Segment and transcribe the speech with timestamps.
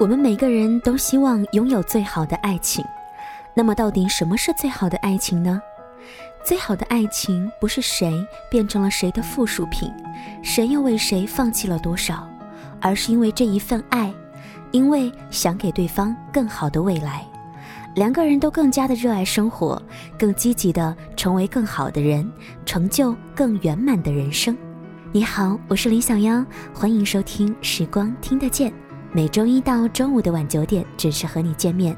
[0.00, 2.82] 我们每个人都希望拥有最好的爱情，
[3.52, 5.60] 那么到底什么是最好的爱情呢？
[6.42, 9.92] 最好的爱情不是谁变成了谁的附属品，
[10.42, 12.26] 谁又为谁放弃了多少，
[12.80, 14.10] 而是因为这一份爱，
[14.70, 17.22] 因为想给对方更好的未来，
[17.94, 19.80] 两个人都更加的热爱生活，
[20.18, 22.26] 更积极的成为更好的人，
[22.64, 24.56] 成就更圆满的人生。
[25.12, 26.42] 你好，我是李小妖，
[26.72, 28.70] 欢迎收听《时光听得见》。
[29.12, 31.96] 每周一到周五的晚九点准时和你见面。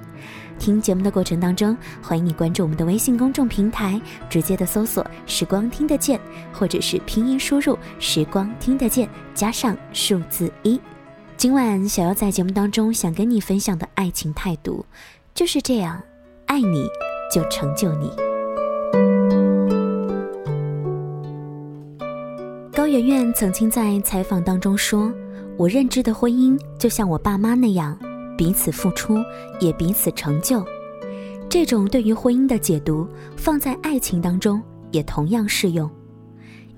[0.58, 6.18] 听节目的过程当中，欢迎你关注我们的微信公众平台，直接的搜索“时光听得见”，
[6.54, 10.80] 或者是拼音输入“时光听得见”加上数字一。
[11.36, 14.86] 今晚小妖在节目当中想跟你分享的爱情态度
[15.34, 16.00] 就是这样：
[16.46, 16.86] 爱你
[17.30, 18.10] 就成就你。
[22.72, 25.12] 高圆圆曾经在采访当中说。
[25.62, 27.96] 我认知的婚姻就像我爸妈那样，
[28.36, 29.18] 彼此付出，
[29.60, 30.66] 也彼此成就。
[31.48, 34.60] 这种对于婚姻的解读，放在爱情当中
[34.90, 35.88] 也同样适用。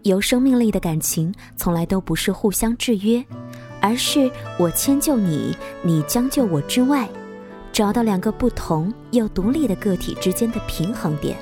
[0.02, 3.24] 有生命力的感情，从来都不是互相制约，
[3.80, 7.08] 而是我迁就你，你将就我之外，
[7.72, 11.38] 找到两个不同又独立的个体之间的平衡点。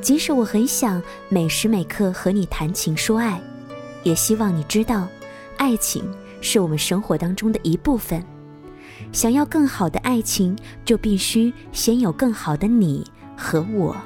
[0.00, 3.40] 即使我很想每时每刻和你谈情说爱，
[4.02, 5.06] 也希望你知道。
[5.56, 6.02] 爱情
[6.44, 8.22] 是我们生活当中的一部分，
[9.12, 13.02] 想要更好的爱情，就必须先有更好的你
[13.34, 13.96] 和我。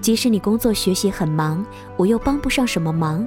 [0.00, 1.66] 即使你工作学习很忙，
[1.96, 3.26] 我又帮不上什么忙，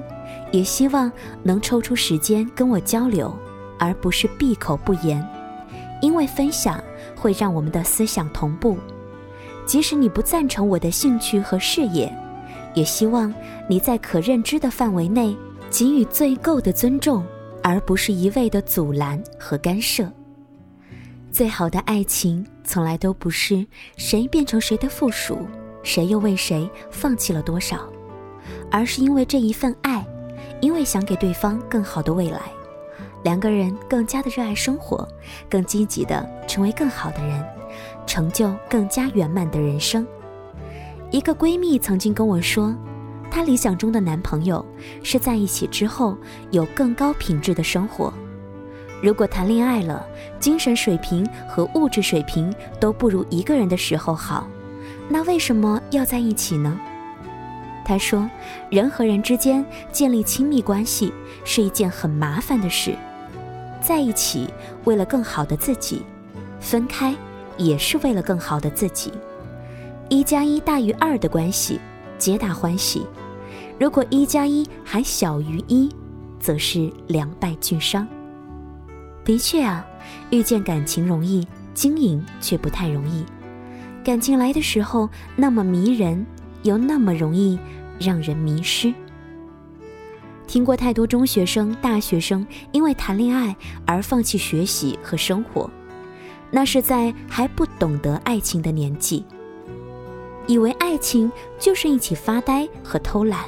[0.50, 1.12] 也希望
[1.42, 3.36] 能抽出时间跟我交流，
[3.78, 5.22] 而不是闭口不言。
[6.00, 6.82] 因为分享
[7.14, 8.78] 会让我们的思想同步。
[9.66, 12.10] 即使你不赞成我的兴趣和事业，
[12.72, 13.32] 也希望
[13.68, 15.36] 你在可认知的范围内。
[15.70, 17.24] 给予最够的尊重，
[17.62, 20.10] 而不是一味的阻拦和干涉。
[21.30, 23.64] 最好的爱情从来都不是
[23.96, 25.46] 谁变成谁的附属，
[25.82, 27.88] 谁又为谁放弃了多少，
[28.70, 30.04] 而是因为这一份爱，
[30.60, 32.40] 因为想给对方更好的未来，
[33.22, 35.06] 两个人更加的热爱生活，
[35.48, 37.44] 更积极的成为更好的人，
[38.06, 40.06] 成就更加圆满的人生。
[41.10, 42.74] 一个闺蜜曾经跟我说。
[43.30, 44.64] 她理想中的男朋友
[45.02, 46.16] 是在一起之后
[46.50, 48.12] 有更高品质的生活。
[49.02, 50.04] 如果谈恋爱了，
[50.38, 54.46] 精神水平和物质水平都不如一个人的时候好，
[55.08, 56.78] 那为什么要在一起呢？
[57.82, 58.28] 她说，
[58.68, 61.12] 人和人之间建立亲密关系
[61.44, 62.94] 是一件很麻烦的事，
[63.80, 64.52] 在一起
[64.84, 66.02] 为了更好的自己，
[66.60, 67.16] 分开
[67.56, 69.12] 也是为了更好的自己。
[70.10, 71.80] 一加一大于二的关系，
[72.20, 73.04] 皆大欢喜。
[73.78, 75.88] 如果一加一还小于一，
[76.38, 78.06] 则是两败俱伤。
[79.24, 79.84] 的确啊，
[80.30, 83.24] 遇见感情容易，经营却不太容易。
[84.04, 86.26] 感情来的时候那么迷人，
[86.62, 87.58] 又那么容易
[87.98, 88.92] 让人迷失。
[90.46, 95.70] 听过太多中学生、大学生因为谈恋爱而放弃学习和生活，
[96.50, 99.24] 那是在还不懂得爱情的年纪，
[100.46, 103.44] 以为爱情就是一起发呆和偷懒。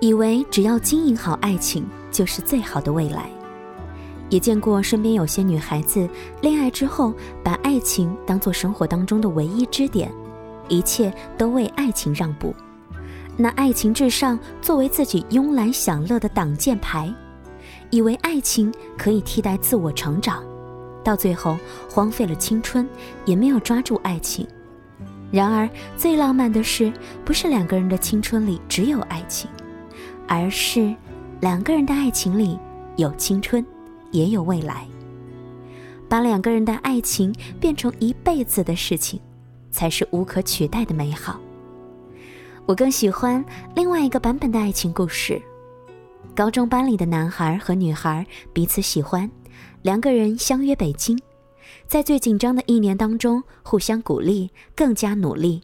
[0.00, 3.30] 以为只要经营好爱情就是最好的未来，
[4.28, 6.06] 也见过身边有些女孩子
[6.42, 10.12] 恋爱之后把爱情当做生活当中的唯一支点，
[10.68, 12.54] 一切都为爱情让步，
[13.38, 17.10] 拿爱情至上作为自己慵懒享乐的挡箭牌，
[17.88, 20.44] 以为爱情可以替代自我成长，
[21.02, 21.56] 到最后
[21.88, 22.86] 荒废了青春，
[23.24, 24.46] 也没有抓住爱情。
[25.30, 26.92] 然而最浪漫的事，
[27.24, 29.50] 不是两个人的青春里只有爱情。
[30.28, 30.92] 而是
[31.40, 32.58] 两个人的爱情里
[32.96, 33.64] 有青春，
[34.10, 34.84] 也有未来。
[36.08, 39.20] 把两个人的爱情变成一辈子的事情，
[39.70, 41.38] 才是无可取代的美好。
[42.64, 43.44] 我更喜欢
[43.76, 45.40] 另外一个版本的爱情故事：
[46.34, 49.30] 高中班里的男孩和女孩彼此喜欢，
[49.82, 51.16] 两个人相约北京，
[51.88, 55.62] 在最紧张的一年当中互相鼓励，更加努力。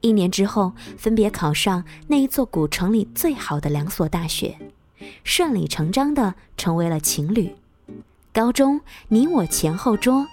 [0.00, 4.56] 一年之后，分别考上那一座古城里最好的两所大学，
[5.24, 7.52] 顺理成章的成为了情侣。
[8.32, 10.24] 高中你我前后桌，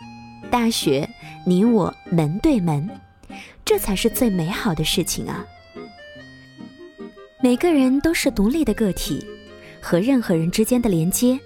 [0.52, 1.10] 大学
[1.46, 2.88] 你我门对门，
[3.66, 5.46] 这才是最美好的事情啊！
[7.42, 9.26] 每个人都是独立的个体，
[9.82, 11.40] 和任何人之间的连接，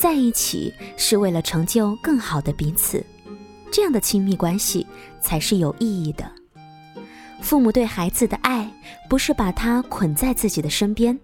[0.00, 3.04] 在一起是为了成就更好的彼此，
[3.70, 4.86] 这样的亲密关系
[5.20, 6.24] 才是有意义的。
[7.42, 8.66] 父母对孩子的爱，
[9.10, 11.20] 不是把他捆在自己的身边，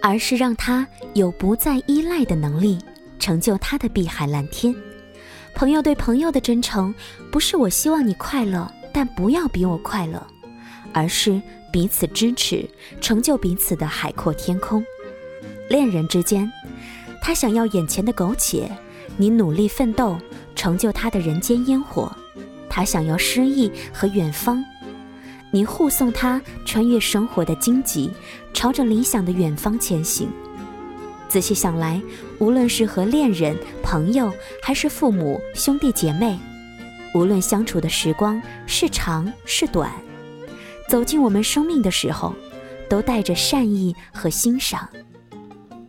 [0.00, 2.78] 而是让他有不再依赖的能力，
[3.18, 4.74] 成就他的碧海蓝天。
[5.54, 6.94] 朋友对朋友的真诚，
[7.30, 10.26] 不是我希望你快乐，但不要比我快乐，
[10.94, 12.66] 而是彼此支持，
[13.02, 14.82] 成就彼此的海阔天空。
[15.68, 16.50] 恋人之间，
[17.24, 18.68] 他想要眼前的苟且，
[19.16, 20.18] 你努力奋斗，
[20.56, 22.10] 成就他的人间烟火；
[22.68, 24.62] 他想要诗意和远方，
[25.52, 28.10] 你护送他穿越生活的荆棘，
[28.52, 30.28] 朝着理想的远方前行。
[31.28, 32.02] 仔细想来，
[32.40, 34.30] 无论是和恋人、朋友，
[34.60, 36.36] 还是父母、兄弟姐妹，
[37.14, 39.90] 无论相处的时光是长是短，
[40.88, 42.34] 走进我们生命的时候，
[42.90, 44.88] 都带着善意和欣赏。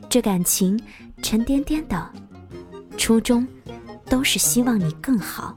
[0.09, 0.79] 这感情
[1.23, 2.11] 沉甸甸的，
[2.97, 3.47] 初衷
[4.05, 5.55] 都是希望你更好。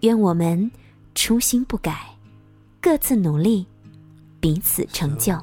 [0.00, 0.68] 愿我们
[1.14, 2.16] 初心不改，
[2.80, 3.66] 各自努力，
[4.40, 5.38] 彼此成就。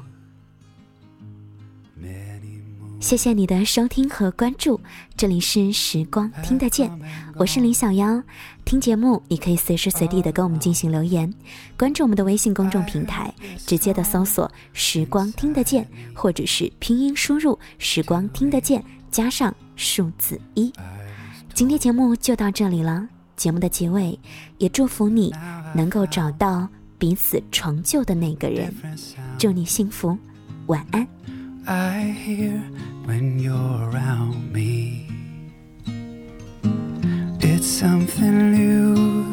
[2.98, 4.80] 谢谢你的收听和关注，
[5.16, 6.90] 这里是时光听得见，
[7.36, 8.20] 我是李小妖。
[8.64, 11.32] 听节目，你可以随时随地的跟我们进行留言，
[11.78, 15.86] 关注我们的微信公众平台，直接的搜索“时光听得见”，
[16.16, 18.82] 或者是拼音输入“时光听得见”
[19.16, 20.70] 加上数字一。
[21.54, 24.18] 今天节目就到这里了，节目的结尾，
[24.58, 25.34] 也祝福你
[25.74, 26.68] 能够找到
[26.98, 28.70] 彼此成就的那个人，
[29.38, 30.18] 祝你幸福，
[30.66, 31.08] 晚安。
[31.64, 32.60] I hear
[33.06, 35.06] when you're around me.
[37.40, 39.24] It's something new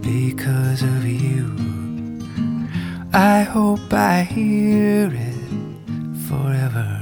[0.00, 1.44] because of you.
[3.10, 5.36] I hope I hear it
[6.26, 7.01] forever.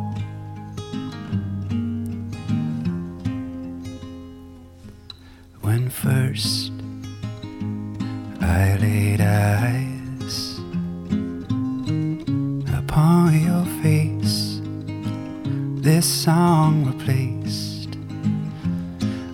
[16.01, 17.95] This song replaced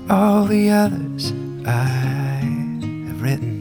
[0.10, 1.32] all the others
[1.66, 2.44] I
[3.08, 3.56] have written.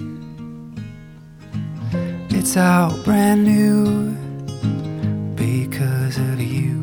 [2.31, 4.11] It's all brand new
[5.37, 6.75] because of you.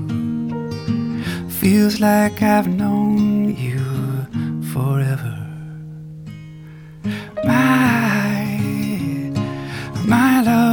[1.50, 3.84] Feels like I've known you
[4.72, 5.36] forever.
[7.44, 8.46] My,
[10.08, 10.73] my love,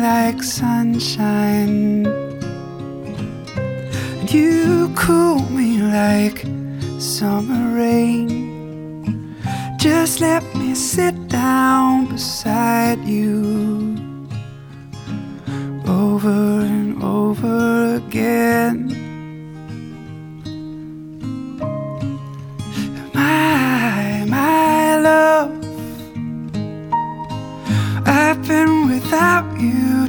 [0.00, 2.04] like sunshine
[4.32, 6.44] you cool me like
[6.98, 9.34] summer rain.
[9.78, 13.96] Just let me sit down beside you
[15.86, 18.88] over and over again.
[23.14, 25.52] My, my love,
[28.06, 29.47] I've been without